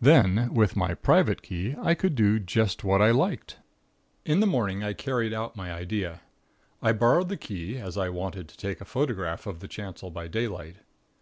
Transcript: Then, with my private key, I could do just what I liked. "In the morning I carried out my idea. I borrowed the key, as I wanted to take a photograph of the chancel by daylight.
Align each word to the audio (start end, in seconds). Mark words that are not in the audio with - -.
Then, 0.00 0.54
with 0.54 0.74
my 0.74 0.94
private 0.94 1.42
key, 1.42 1.74
I 1.78 1.92
could 1.92 2.14
do 2.14 2.38
just 2.40 2.82
what 2.82 3.02
I 3.02 3.10
liked. 3.10 3.58
"In 4.24 4.40
the 4.40 4.46
morning 4.46 4.82
I 4.82 4.94
carried 4.94 5.34
out 5.34 5.54
my 5.54 5.70
idea. 5.70 6.22
I 6.80 6.92
borrowed 6.92 7.28
the 7.28 7.36
key, 7.36 7.76
as 7.76 7.98
I 7.98 8.08
wanted 8.08 8.48
to 8.48 8.56
take 8.56 8.80
a 8.80 8.86
photograph 8.86 9.46
of 9.46 9.60
the 9.60 9.68
chancel 9.68 10.10
by 10.10 10.28
daylight. 10.28 10.76